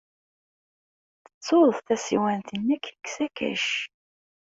Tettuḍ 1.29 1.77
tasiwant-nnek 1.87 2.83
deg 2.91 3.01
usakac. 3.07 3.65